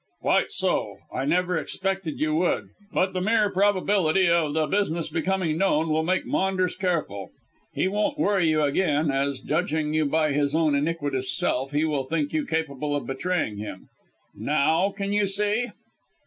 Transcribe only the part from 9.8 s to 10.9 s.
you by his own